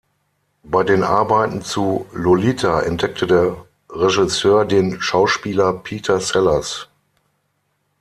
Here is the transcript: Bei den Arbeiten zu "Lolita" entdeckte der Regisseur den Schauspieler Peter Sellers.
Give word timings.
Bei 0.63 0.81
den 0.83 1.03
Arbeiten 1.03 1.61
zu 1.61 2.07
"Lolita" 2.11 2.81
entdeckte 2.81 3.27
der 3.27 3.55
Regisseur 3.87 4.65
den 4.65 4.99
Schauspieler 4.99 5.73
Peter 5.73 6.19
Sellers. 6.19 6.87